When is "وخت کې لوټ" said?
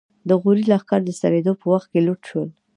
1.73-2.19